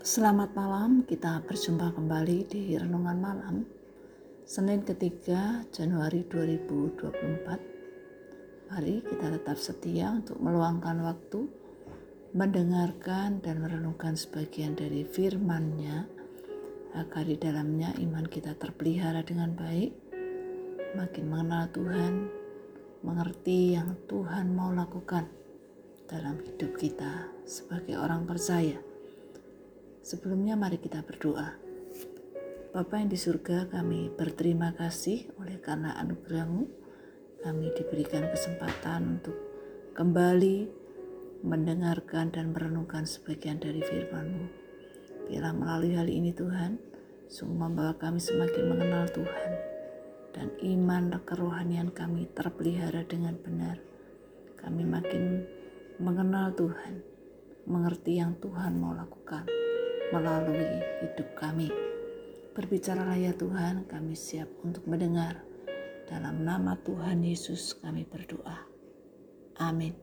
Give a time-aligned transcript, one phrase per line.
[0.00, 3.68] Selamat malam, kita berjumpa kembali di Renungan Malam
[4.48, 11.44] Senin ketiga Januari 2024 Mari kita tetap setia untuk meluangkan waktu
[12.32, 16.08] Mendengarkan dan merenungkan sebagian dari firman-Nya
[16.96, 19.92] Agar di dalamnya iman kita terpelihara dengan baik
[20.96, 22.24] Makin mengenal Tuhan
[23.04, 25.28] Mengerti yang Tuhan mau lakukan
[26.10, 28.89] dalam hidup kita sebagai orang percaya
[30.00, 31.60] Sebelumnya mari kita berdoa.
[32.72, 36.64] Bapa yang di surga kami berterima kasih oleh karena anugerahmu
[37.44, 39.36] kami diberikan kesempatan untuk
[39.92, 40.72] kembali
[41.44, 44.44] mendengarkan dan merenungkan sebagian dari firman-Mu.
[45.28, 46.80] Biarlah melalui hal ini Tuhan,
[47.28, 49.50] sungguh membawa kami semakin mengenal Tuhan
[50.32, 53.76] dan iman kerohanian kami terpelihara dengan benar.
[54.56, 55.44] Kami makin
[56.00, 57.04] mengenal Tuhan,
[57.68, 59.69] mengerti yang Tuhan mau lakukan
[60.10, 61.70] melalui hidup kami.
[62.50, 65.38] Berbicaralah ya Tuhan, kami siap untuk mendengar.
[66.10, 68.66] Dalam nama Tuhan Yesus kami berdoa.
[69.62, 69.94] Amin.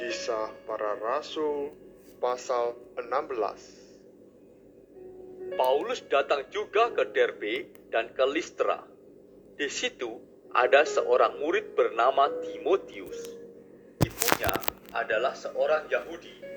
[0.00, 1.76] Kisah para Rasul
[2.24, 8.80] pasal 16 Paulus datang juga ke Derbe dan ke Listra.
[9.60, 10.16] Di situ
[10.56, 13.28] ada seorang murid bernama Timotius.
[14.00, 14.56] Ibunya
[14.96, 16.49] adalah seorang Yahudi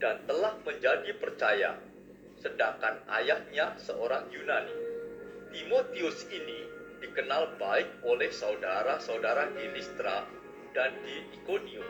[0.00, 1.76] dan telah menjadi percaya,
[2.40, 4.72] sedangkan ayahnya seorang Yunani.
[5.52, 6.64] Timotius ini
[7.04, 10.24] dikenal baik oleh saudara-saudara di Listra
[10.72, 11.84] dan di Ikonium.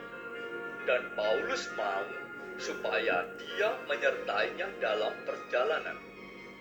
[0.83, 2.03] Dan Paulus mau
[2.59, 5.95] supaya dia menyertainya dalam perjalanan.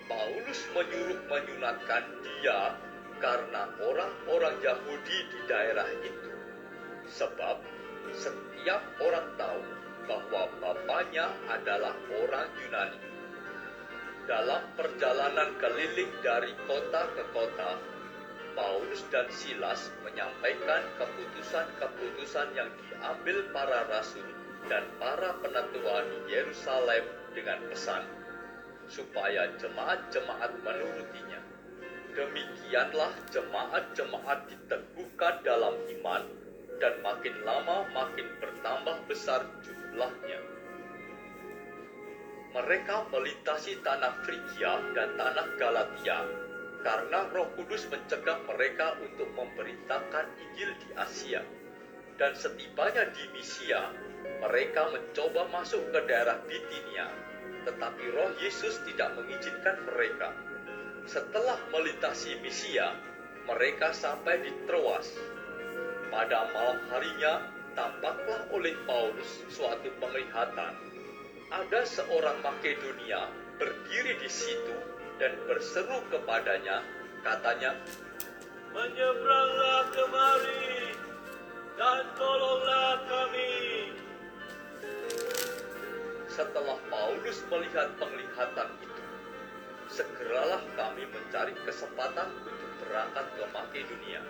[0.07, 2.79] Paulus menyuruh menyunatkan dia
[3.19, 6.31] karena orang-orang Yahudi di daerah itu.
[7.11, 7.59] Sebab
[8.15, 9.80] setiap orang tahu
[10.11, 12.99] bahwa bapaknya adalah orang Yunani.
[14.27, 17.79] Dalam perjalanan keliling dari kota ke kota,
[18.59, 24.27] Paulus dan Silas menyampaikan keputusan-keputusan yang diambil para rasul
[24.67, 28.03] dan para penatua di Yerusalem dengan pesan
[28.91, 31.39] supaya jemaat-jemaat menurutinya.
[32.11, 36.27] Demikianlah jemaat-jemaat diteguhkan dalam iman
[36.83, 39.47] dan makin lama makin bertambah besar
[39.91, 40.41] jumlahnya.
[42.51, 46.19] Mereka melintasi tanah Frigia dan tanah Galatia
[46.87, 51.43] karena Roh Kudus mencegah mereka untuk memberitakan Injil di Asia.
[52.19, 53.91] Dan setibanya di Misia,
[54.45, 57.09] mereka mencoba masuk ke daerah Bitinia,
[57.65, 60.31] tetapi Roh Yesus tidak mengizinkan mereka.
[61.09, 62.93] Setelah melintasi Misia,
[63.49, 65.17] mereka sampai di Troas,
[66.13, 70.77] pada malam harinya, tampaklah oleh Paulus suatu penglihatan.
[71.49, 74.77] Ada seorang Makedonia berdiri di situ
[75.17, 76.85] dan berseru kepadanya,
[77.25, 77.73] katanya,
[78.77, 80.93] Menyeberanglah kemari
[81.81, 83.53] dan tolonglah kami.
[86.29, 89.05] Setelah Paulus melihat penglihatan itu,
[89.89, 94.23] segeralah kami mencari kesempatan untuk berangkat ke Makedonia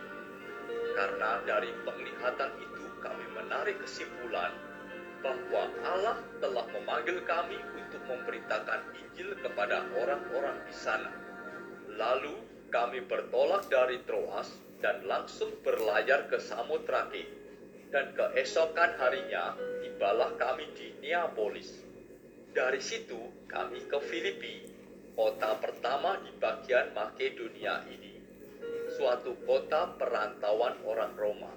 [0.94, 4.52] karena dari penglihatan itu kami menarik kesimpulan
[5.20, 11.12] bahwa Allah telah memanggil kami untuk memberitakan Injil kepada orang-orang di sana.
[11.92, 12.36] Lalu
[12.72, 14.48] kami bertolak dari Troas
[14.80, 17.28] dan langsung berlayar ke Samotrake.
[17.90, 21.82] Dan keesokan harinya tibalah kami di Neapolis.
[22.54, 23.18] Dari situ
[23.50, 24.62] kami ke Filipi,
[25.18, 28.10] kota pertama di bagian Makedonia ini
[28.94, 31.52] suatu kota perantauan orang Roma.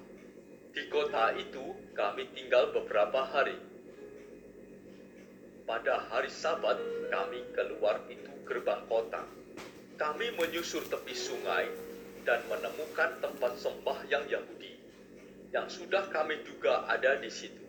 [0.74, 3.54] Di kota itu kami tinggal beberapa hari.
[5.70, 6.82] Pada hari Sabat
[7.14, 9.22] kami keluar itu gerbang kota.
[10.02, 11.70] Kami menyusur tepi sungai
[12.26, 14.74] dan menemukan tempat sembah yang Yahudi
[15.54, 17.62] yang sudah kami duga ada di situ.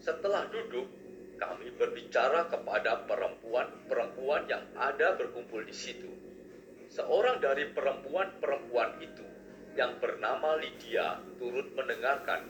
[0.00, 0.88] Setelah duduk,
[1.36, 6.08] kami berbicara kepada perempuan-perempuan yang ada berkumpul di situ
[6.92, 9.24] Seorang dari perempuan-perempuan itu
[9.76, 12.44] yang bernama Lydia turut mendengarkan.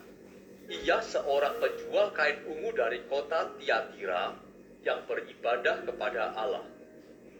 [0.70, 4.34] Ia seorang penjual kain ungu dari kota Tiatira
[4.82, 6.64] yang beribadah kepada Allah.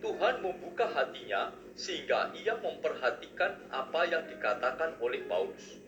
[0.03, 5.79] Tuhan membuka hatinya sehingga ia memperhatikan apa yang dikatakan oleh Paulus.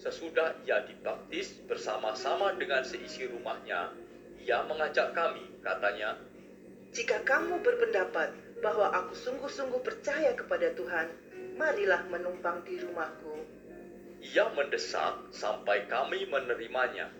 [0.00, 3.92] Sesudah ia dibaptis bersama-sama dengan seisi rumahnya,
[4.40, 6.16] ia mengajak kami, katanya,
[6.94, 8.32] "Jika kamu berpendapat
[8.64, 11.12] bahwa aku sungguh-sungguh percaya kepada Tuhan,
[11.60, 13.36] marilah menumpang di rumahku.
[14.24, 17.12] Ia mendesak sampai kami menerimanya.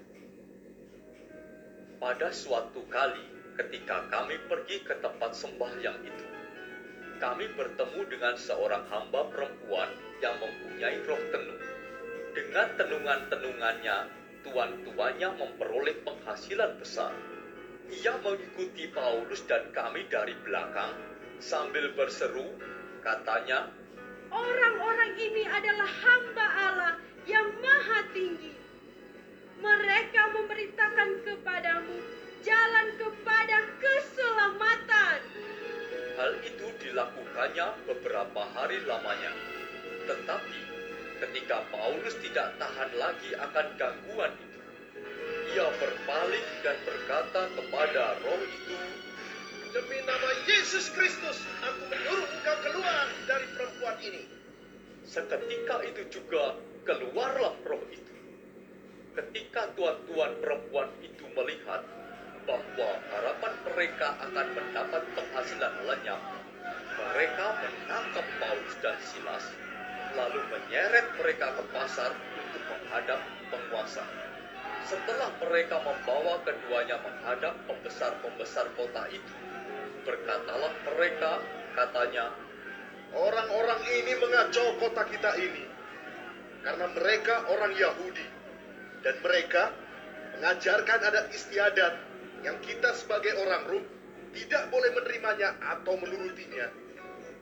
[2.00, 3.20] Pada suatu kali
[3.60, 6.26] ketika kami pergi ke tempat sembahyang itu.
[7.20, 9.92] Kami bertemu dengan seorang hamba perempuan
[10.25, 11.60] yang mempunyai roh tenung.
[12.32, 13.98] Dengan tenungan-tenungannya,
[14.48, 17.12] tuan-tuannya memperoleh penghasilan besar.
[17.93, 20.96] Ia mengikuti Paulus dan kami dari belakang
[21.44, 22.56] sambil berseru,
[23.04, 23.69] katanya,
[24.31, 26.94] Orang-orang ini adalah hamba Allah
[27.27, 28.55] yang maha tinggi.
[29.61, 31.99] Mereka memberitakan kepadamu
[32.41, 35.19] jalan kepada keselamatan.
[36.17, 39.35] Hal itu dilakukannya beberapa hari lamanya.
[40.09, 40.59] Tetapi
[41.21, 44.61] ketika Paulus tidak tahan lagi akan gangguan itu,
[45.59, 48.77] ia berpaling dan berkata kepada roh itu,
[49.70, 54.26] Demi nama Yesus Kristus, aku menyuruh engkau keluar dari perempuan ini.
[55.06, 58.14] Seketika itu juga keluarlah roh itu.
[59.14, 61.87] Ketika tuan-tuan perempuan itu melihat
[62.50, 66.19] bahwa harapan mereka akan mendapat penghasilan lenyap,
[66.99, 69.55] mereka menangkap Paulus dan Silas,
[70.19, 72.11] lalu menyeret mereka ke pasar
[72.43, 73.22] untuk menghadap
[73.55, 74.02] penguasa.
[74.82, 79.50] Setelah mereka membawa keduanya menghadap pembesar-pembesar kota itu,
[80.05, 81.43] berkatalah mereka,
[81.76, 82.32] katanya,
[83.11, 85.67] Orang-orang ini mengacau kota kita ini
[86.62, 88.23] karena mereka orang Yahudi
[89.02, 89.75] dan mereka
[90.38, 91.94] mengajarkan adat istiadat
[92.47, 93.85] yang kita sebagai orang Rum
[94.31, 96.70] tidak boleh menerimanya atau menurutinya.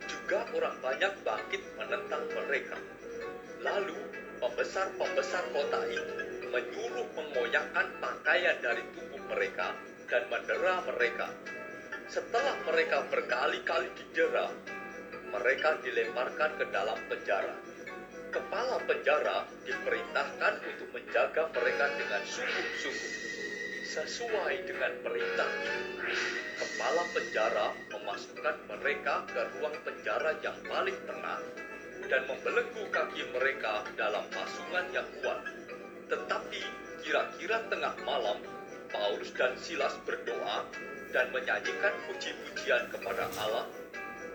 [0.08, 2.78] juga orang banyak bangkit menentang mereka.
[3.60, 3.98] Lalu
[4.40, 6.16] pembesar-pembesar kota itu
[6.48, 9.74] menyuruh mengoyakkan pakaian dari tubuh mereka
[10.08, 11.28] dan mendera mereka.
[12.08, 14.48] Setelah mereka berkali-kali didera,
[15.28, 17.52] mereka dilemparkan ke dalam penjara.
[18.32, 23.12] Kepala penjara diperintahkan untuk menjaga mereka dengan sungguh-sungguh.
[23.92, 25.84] Sesuai dengan perintah itu,
[26.56, 31.44] kepala penjara memasukkan mereka ke ruang penjara yang paling tengah
[32.08, 35.44] dan membelenggu kaki mereka dalam pasungan yang kuat.
[36.08, 36.62] Tetapi
[37.04, 38.40] kira-kira tengah malam,
[38.88, 40.64] Paulus dan Silas berdoa
[41.12, 43.66] dan menyanyikan puji-pujian kepada Allah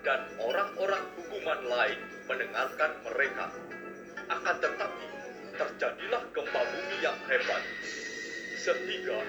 [0.04, 3.48] dan orang-orang hukuman lain mendengarkan mereka.
[4.28, 5.08] Akan tetapi,
[5.56, 7.64] terjadilah gempa bumi yang hebat,
[8.60, 9.20] sehingga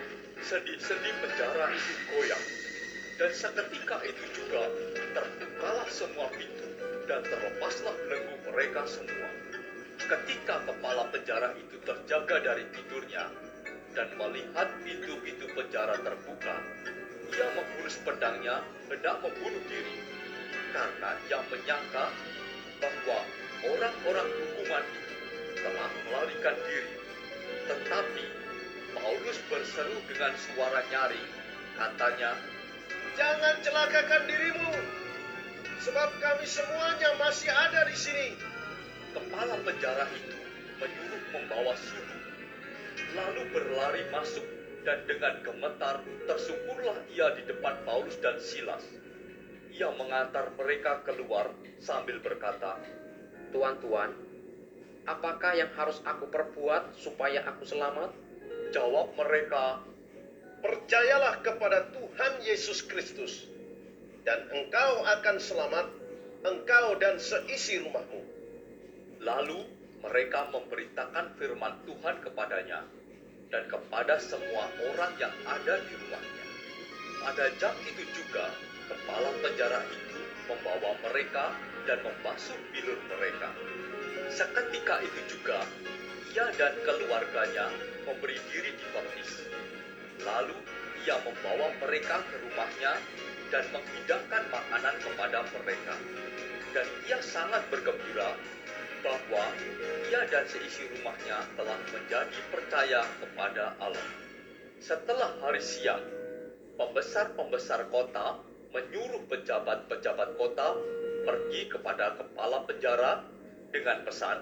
[0.42, 2.44] sendi-sendi penjara itu goyang.
[3.14, 4.66] Dan seketika itu juga
[5.14, 6.66] terbukalah semua pintu
[7.06, 9.30] dan terlepaslah belenggu mereka semua.
[9.94, 13.30] Ketika kepala penjara itu terjaga dari tidurnya
[13.94, 16.58] dan melihat pintu-pintu penjara terbuka,
[17.34, 19.96] ia menghunus pedangnya hendak membunuh diri
[20.70, 22.14] karena ia menyangka
[22.78, 23.18] bahwa
[23.66, 24.84] orang-orang hukuman
[25.58, 26.92] telah melarikan diri.
[27.64, 28.24] Tetapi
[28.94, 31.28] Paulus berseru dengan suara nyaring,
[31.74, 32.38] katanya,
[33.14, 34.74] Jangan celakakan dirimu,
[35.82, 38.28] sebab kami semuanya masih ada di sini.
[39.14, 40.38] kepala penjara itu
[40.82, 42.18] menyuruh membawa suhu,
[43.14, 44.42] lalu berlari masuk
[44.84, 48.84] dan dengan gemetar tersungkurlah ia di depan Paulus dan Silas.
[49.74, 51.50] Ia mengantar mereka keluar
[51.80, 52.78] sambil berkata,
[53.50, 54.12] Tuan-tuan,
[55.08, 58.12] apakah yang harus aku perbuat supaya aku selamat?
[58.70, 59.82] Jawab mereka,
[60.64, 63.44] Percayalah kepada Tuhan Yesus Kristus,
[64.24, 65.86] dan engkau akan selamat,
[66.40, 68.24] engkau dan seisi rumahmu.
[69.20, 69.60] Lalu
[70.00, 72.80] mereka memberitakan firman Tuhan kepadanya
[73.54, 76.44] dan kepada semua orang yang ada di rumahnya.
[77.22, 78.50] Pada jam itu juga,
[78.90, 80.18] kepala penjara itu
[80.50, 81.54] membawa mereka
[81.86, 83.54] dan membasuh bilur mereka.
[84.26, 85.62] Seketika itu juga,
[86.34, 87.70] ia dan keluarganya
[88.02, 89.46] memberi diri dibaptis.
[90.26, 90.58] Lalu
[91.06, 92.98] ia membawa mereka ke rumahnya
[93.54, 95.94] dan menghidangkan makanan kepada mereka.
[96.74, 98.34] Dan ia sangat bergembira
[99.04, 99.44] bahwa
[100.08, 104.08] ia dan seisi rumahnya telah menjadi percaya kepada Allah.
[104.80, 106.00] Setelah hari siang,
[106.80, 108.40] pembesar-pembesar kota
[108.72, 110.74] menyuruh pejabat-pejabat kota
[111.28, 113.22] pergi kepada kepala penjara
[113.70, 114.40] dengan pesan,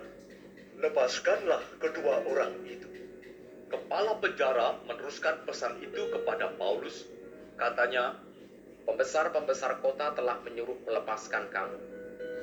[0.80, 2.88] Lepaskanlah kedua orang itu.
[3.68, 7.06] Kepala penjara meneruskan pesan itu kepada Paulus.
[7.54, 8.18] Katanya,
[8.82, 11.78] Pembesar-pembesar kota telah menyuruh melepaskan kamu.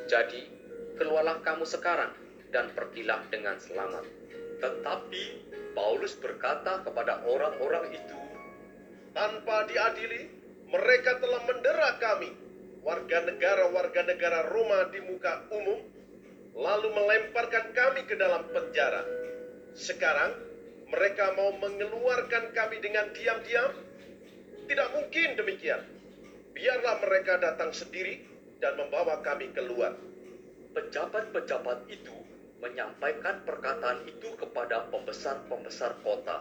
[0.07, 0.47] Jadi,
[1.00, 2.12] keluarlah kamu sekarang
[2.51, 4.06] dan pergilah dengan selamat.
[4.60, 8.20] tetapi Paulus berkata kepada orang-orang itu,
[9.15, 10.27] Tanpa diadili,
[10.68, 12.36] mereka telah mendera kami,
[12.84, 15.79] warga negara-warga negara Roma di muka umum,
[16.60, 19.08] lalu melemparkan kami ke dalam penjara.
[19.79, 20.36] Sekarang,
[20.91, 23.72] mereka mau mengeluarkan kami dengan diam-diam?
[24.68, 25.82] Tidak mungkin demikian.
[26.53, 28.20] Biarlah mereka datang sendiri
[28.60, 29.96] dan membawa kami keluar.
[30.79, 32.15] Pejabat-pejabat itu
[32.63, 36.39] menyampaikan perkataan itu kepada pembesar-pembesar kota.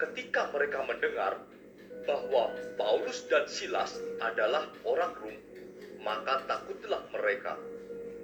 [0.00, 1.44] Ketika mereka mendengar
[2.08, 5.36] bahwa Paulus dan Silas adalah orang Rum,
[6.00, 7.60] maka takutlah mereka.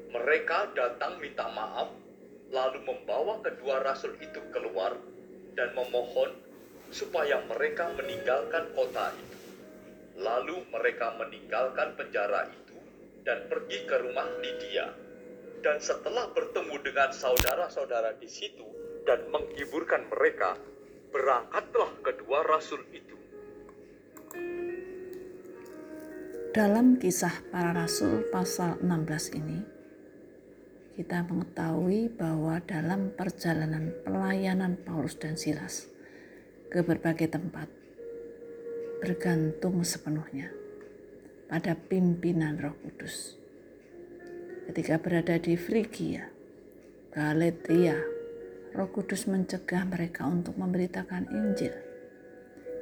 [0.08, 1.92] Mereka datang minta maaf,
[2.48, 4.96] lalu membawa kedua rasul itu keluar
[5.52, 6.32] dan memohon
[6.88, 9.38] supaya mereka meninggalkan kota itu.
[10.16, 12.80] Lalu mereka meninggalkan penjara itu
[13.28, 15.04] dan pergi ke rumah Lydia.
[15.66, 18.62] Dan setelah bertemu dengan saudara-saudara di situ
[19.02, 20.54] dan menghiburkan mereka,
[21.10, 23.18] berangkatlah kedua rasul itu.
[26.54, 29.58] Dalam kisah para rasul pasal 16 ini,
[30.94, 35.90] kita mengetahui bahwa dalam perjalanan pelayanan Paulus dan Silas
[36.70, 37.66] ke berbagai tempat,
[39.02, 40.46] bergantung sepenuhnya
[41.50, 43.42] pada pimpinan Roh Kudus
[44.66, 46.26] ketika berada di Frigia,
[47.14, 47.94] Galatia,
[48.74, 51.72] Roh Kudus mencegah mereka untuk memberitakan Injil.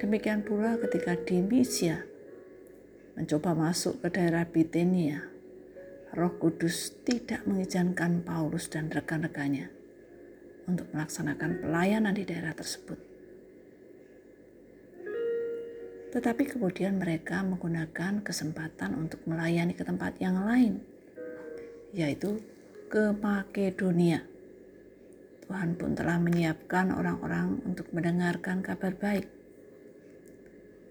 [0.00, 2.02] Demikian pula ketika di Misia
[3.14, 5.28] mencoba masuk ke daerah Bitenia,
[6.16, 9.70] Roh Kudus tidak mengizinkan Paulus dan rekan-rekannya
[10.64, 12.96] untuk melaksanakan pelayanan di daerah tersebut.
[16.16, 20.93] Tetapi kemudian mereka menggunakan kesempatan untuk melayani ke tempat yang lain
[21.94, 22.42] yaitu
[22.90, 24.26] ke Makedonia.
[25.46, 29.30] Tuhan pun telah menyiapkan orang-orang untuk mendengarkan kabar baik.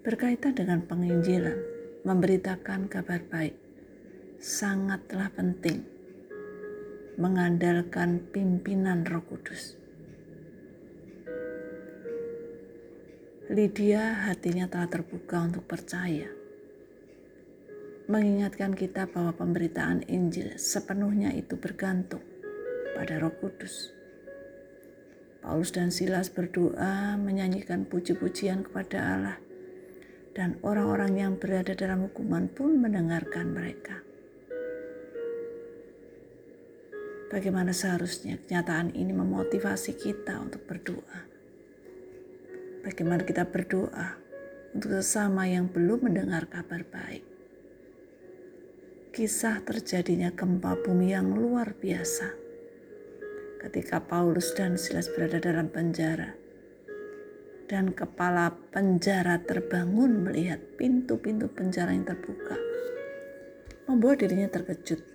[0.04, 1.60] Berkaitan dengan penginjilan,
[2.08, 3.56] memberitakan kabar baik
[4.40, 5.84] sangatlah penting
[7.16, 9.80] mengandalkan pimpinan Roh Kudus.
[13.48, 16.43] Lydia hatinya telah terbuka untuk percaya
[18.14, 22.22] mengingatkan kita bahwa pemberitaan Injil sepenuhnya itu bergantung
[22.94, 23.90] pada Roh Kudus.
[25.42, 29.38] Paulus dan Silas berdoa menyanyikan puji-pujian kepada Allah
[30.38, 34.06] dan orang-orang yang berada dalam hukuman pun mendengarkan mereka.
[37.34, 41.26] Bagaimana seharusnya kenyataan ini memotivasi kita untuk berdoa?
[42.86, 44.22] Bagaimana kita berdoa
[44.78, 47.33] untuk sesama yang belum mendengar kabar baik?
[49.14, 52.34] Kisah terjadinya gempa bumi yang luar biasa.
[53.62, 56.34] Ketika Paulus dan Silas berada dalam penjara,
[57.70, 62.58] dan kepala penjara terbangun melihat pintu-pintu penjara yang terbuka,
[63.86, 65.06] membuat dirinya terkejut,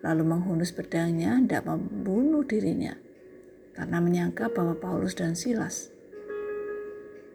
[0.00, 2.96] lalu menghunus pedangnya hendak membunuh dirinya
[3.76, 5.92] karena menyangka bahwa Paulus dan Silas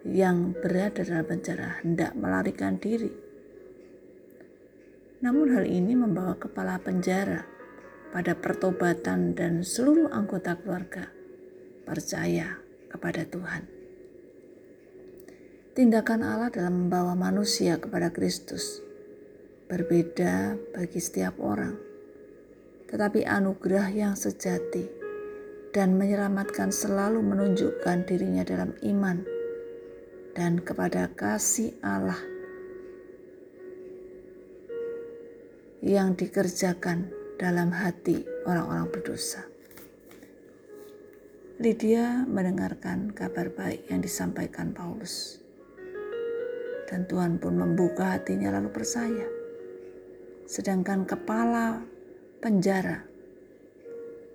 [0.02, 3.25] yang berada dalam penjara hendak melarikan diri
[5.24, 7.48] namun hal ini membawa kepala penjara
[8.16, 11.12] pada pertobatan dan seluruh anggota keluarga
[11.84, 13.68] percaya kepada Tuhan.
[15.76, 18.80] Tindakan Allah dalam membawa manusia kepada Kristus
[19.68, 21.76] berbeda bagi setiap orang,
[22.88, 24.88] tetapi anugerah yang sejati
[25.76, 29.28] dan menyelamatkan selalu menunjukkan dirinya dalam iman
[30.32, 32.35] dan kepada kasih Allah
[35.86, 39.46] yang dikerjakan dalam hati orang-orang berdosa.
[41.62, 45.38] Lydia mendengarkan kabar baik yang disampaikan Paulus.
[46.90, 49.30] Dan Tuhan pun membuka hatinya lalu percaya.
[50.50, 51.86] Sedangkan kepala
[52.42, 53.06] penjara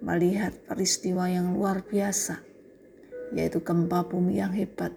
[0.07, 2.39] melihat peristiwa yang luar biasa,
[3.35, 4.95] yaitu gempa bumi yang hebat,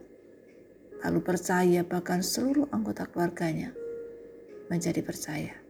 [1.01, 3.73] lalu percaya bahkan seluruh anggota keluarganya
[4.69, 5.62] menjadi percaya.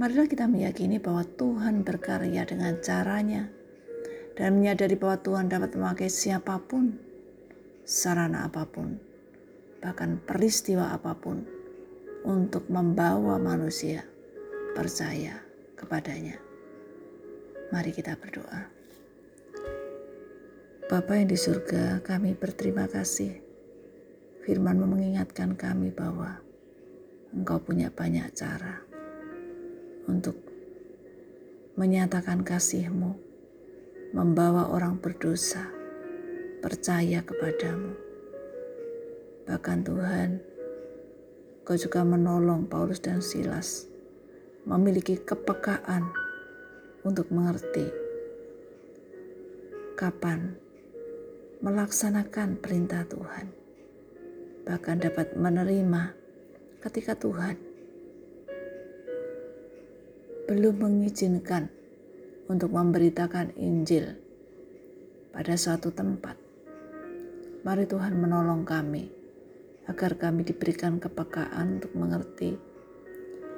[0.00, 3.52] Marilah kita meyakini bahwa Tuhan berkarya dengan caranya
[4.32, 6.96] dan menyadari bahwa Tuhan dapat memakai siapa pun,
[7.84, 8.96] sarana apa pun,
[9.84, 11.44] bahkan peristiwa apa pun
[12.24, 14.08] untuk membawa manusia
[14.72, 15.36] percaya
[15.76, 16.40] kepadanya.
[17.68, 18.72] Mari kita berdoa.
[20.88, 23.36] Bapa yang di surga, kami berterima kasih.
[24.48, 26.40] Firman mengingatkan kami bahwa
[27.36, 28.89] Engkau punya banyak cara
[30.10, 30.34] untuk
[31.78, 33.14] menyatakan kasih-Mu,
[34.10, 35.70] membawa orang berdosa
[36.58, 37.94] percaya kepadamu.
[39.46, 40.30] Bahkan Tuhan,
[41.62, 43.86] Kau juga menolong Paulus dan Silas
[44.66, 46.10] memiliki kepekaan
[47.06, 47.86] untuk mengerti
[49.94, 50.58] kapan
[51.62, 53.54] melaksanakan perintah Tuhan.
[54.60, 56.12] bahkan dapat menerima
[56.84, 57.69] ketika Tuhan
[60.50, 61.70] belum mengizinkan
[62.50, 64.18] untuk memberitakan Injil
[65.30, 66.34] pada suatu tempat.
[67.62, 69.06] Mari Tuhan menolong kami
[69.86, 72.58] agar kami diberikan kepekaan untuk mengerti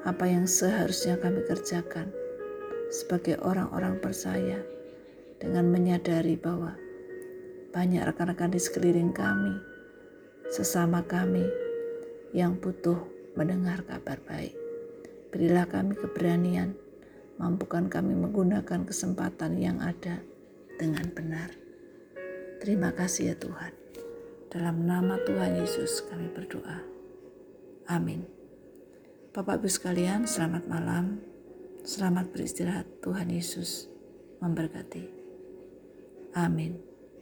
[0.04, 2.12] apa yang seharusnya kami kerjakan
[2.92, 4.60] sebagai orang-orang percaya
[5.40, 6.76] dengan menyadari bahwa
[7.72, 9.56] banyak rekan-rekan di sekeliling kami,
[10.52, 11.48] sesama kami
[12.36, 13.00] yang butuh
[13.32, 14.52] mendengar kabar baik.
[15.32, 16.81] Berilah kami keberanian,
[17.42, 20.22] mampukan kami menggunakan kesempatan yang ada
[20.78, 21.50] dengan benar.
[22.62, 23.74] Terima kasih ya Tuhan.
[24.46, 26.86] Dalam nama Tuhan Yesus kami berdoa.
[27.90, 28.22] Amin.
[29.34, 31.18] Bapak Ibu sekalian, selamat malam.
[31.82, 32.86] Selamat beristirahat.
[33.02, 33.90] Tuhan Yesus
[34.38, 35.10] memberkati.
[36.38, 36.91] Amin.